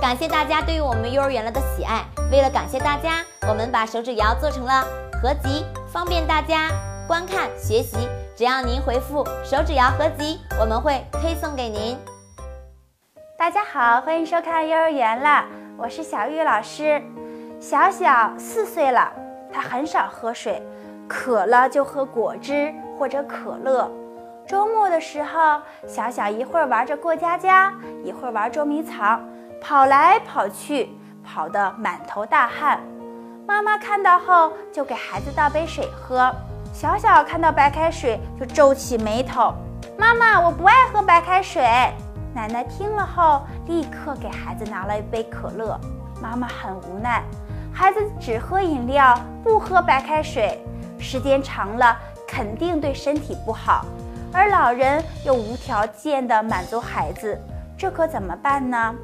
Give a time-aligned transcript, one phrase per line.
[0.00, 2.04] 感谢大家对于我们幼儿园了的喜爱。
[2.30, 4.84] 为了感谢大家，我们把手指谣做成了
[5.20, 6.70] 合集，方便大家
[7.08, 8.08] 观看学习。
[8.36, 11.98] 只要您回复“手指谣合集”，我们会推送给您。
[13.36, 15.46] 大家好，欢迎收看幼儿园啦！
[15.76, 17.02] 我是小玉老师。
[17.58, 19.12] 小小四岁了，
[19.52, 20.62] 他很少喝水，
[21.08, 23.90] 渴了就喝果汁或者可乐。
[24.46, 27.74] 周末的时候，小小一会儿玩着过家家，
[28.04, 29.20] 一会儿玩捉迷藏，
[29.60, 30.88] 跑来跑去，
[31.24, 32.80] 跑得满头大汗。
[33.46, 36.34] 妈妈看到后就给孩子倒杯水喝。
[36.72, 39.52] 小小看到白开水就皱起眉头
[39.98, 41.62] ：“妈妈，我不爱喝白开水。”
[42.34, 45.78] 奶奶听了后立刻给孩子拿了一杯可乐。
[46.20, 47.22] 妈妈很无奈。
[47.72, 50.62] 孩子只喝饮料，不喝白开水，
[50.98, 51.96] 时间长了
[52.26, 53.84] 肯定对身体不好。
[54.32, 57.40] 而老人又无条件的满足孩子，
[57.78, 58.94] 这可怎么办呢？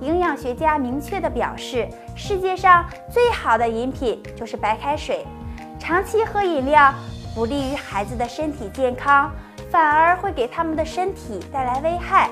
[0.00, 5.26] 营养学家明确地表示，世界上最好的饮品就是白开水。
[5.78, 6.92] 长期喝饮料
[7.34, 9.30] 不利于孩子的身体健康，
[9.70, 12.28] 反而会给他们的身体带来危害。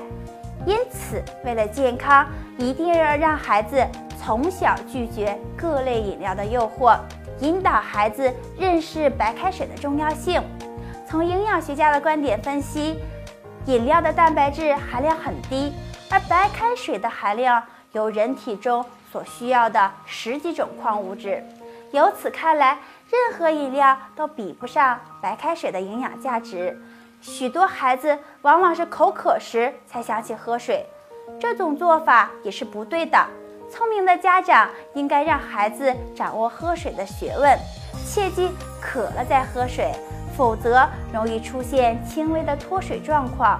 [0.65, 2.27] 因此，为了健康，
[2.57, 3.85] 一定要让孩子。
[4.21, 6.99] 从小拒绝各类饮料的诱惑，
[7.39, 10.43] 引导孩子认识白开水的重要性。
[11.07, 12.99] 从营养学家的观点分析，
[13.65, 15.73] 饮料的蛋白质含量很低，
[16.09, 21.43] 而白开水的含量有人体中所需要的十几种矿物质。
[21.91, 22.77] 由此看来，
[23.09, 26.79] 任何饮料都比不上白开水的营养价值。
[27.21, 30.85] 许多孩子往往是口渴时才想起喝水，
[31.39, 33.23] 这种做法也是不对的。
[33.71, 37.57] 聪明的家长应该让孩子掌握喝水的学问，
[38.07, 38.49] 切记
[38.81, 39.91] 渴了再喝水，
[40.39, 43.59] 否则容易出现轻微的脱水状况。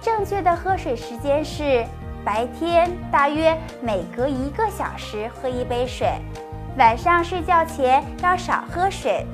[0.00, 1.84] 正确的喝水时间是
[2.24, 6.12] 白天大约每隔一个小时喝一杯水，
[6.78, 9.26] 晚上睡觉前要少喝水。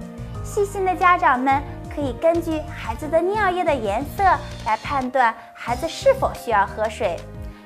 [0.43, 1.63] 细心的家长们
[1.95, 4.25] 可以根据孩子的尿液的颜色
[4.65, 7.15] 来判断孩子是否需要喝水。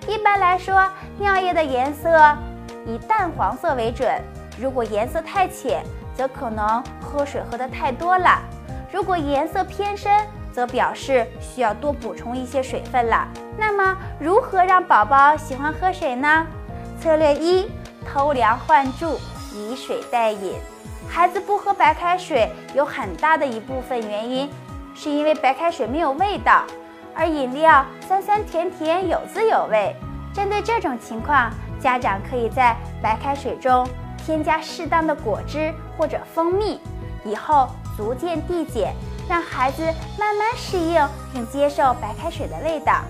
[0.09, 0.91] 一般来说，
[1.21, 2.37] 尿液的颜色
[2.85, 4.11] 以淡黄色为准。
[4.61, 5.85] 如果颜色太浅，
[6.17, 8.41] 则可能喝水喝得太多了；
[8.95, 13.27] 如果颜色偏深，则表示需要多补充一些水分了。
[13.59, 16.47] 那么，如何让宝宝喜欢喝水呢？
[17.01, 17.69] 策略一：
[18.07, 19.19] 偷梁换柱，
[19.53, 20.55] 以水代饮。
[21.09, 24.49] 孩子不喝白开水，有很大的一部分原因
[24.95, 26.63] 是因为白开水没有味道。
[27.17, 29.93] 而饮料酸酸甜甜，有滋有味。
[30.33, 31.51] 针对这种情况，
[31.81, 36.81] 家长可以在白开水中添加适当的果汁或者蜂蜜，
[37.25, 38.95] 以后逐渐递减，
[39.29, 39.83] 让孩子
[40.19, 43.01] 慢慢适应并接受白开水的味道。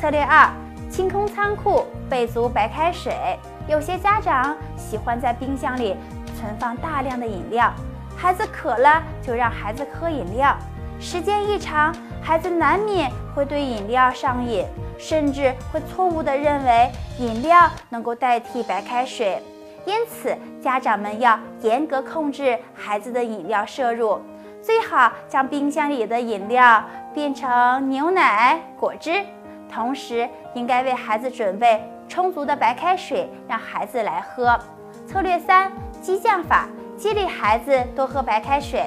[0.00, 0.50] 策略二：
[0.90, 3.38] 清空仓库，备足白开水。
[3.68, 5.96] 有些家长喜欢在冰箱里
[6.38, 7.72] 存放大量的饮料，
[8.16, 10.56] 孩子渴了就让孩子喝饮料，
[11.00, 11.94] 时间一长。
[12.22, 14.66] 孩子难免会对饮料上瘾，
[14.98, 19.40] 甚至会错误地认为饮料能够代替白开水。
[19.86, 24.20] 因此，家长们要严格控制孩子的饮料摄入，
[24.60, 29.24] 最好将冰箱里的饮料变成牛奶、果汁，
[29.72, 34.58] 同时应该为孩子准备充足的白开水，让孩子来喝。
[35.06, 35.70] 策略三：
[36.02, 38.84] 激将法，激励孩子多喝白开水。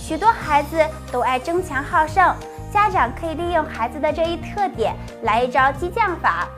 [0.00, 2.34] 许多孩子都爱争强好胜。
[2.72, 6.48] 家长可以利用孩子的这一特点，来一招激将法，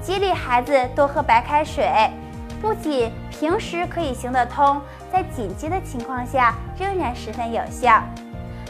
[0.00, 1.88] 激励孩子多喝白开水。
[2.62, 4.80] 不仅平时可以行得通，
[5.12, 8.00] 在紧急的情况下仍然十分有效。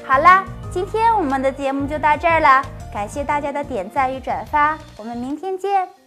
[0.02, 6.01] 好了，今天我们的节目就到这儿了，感谢大家的点赞与转发，我们明天见。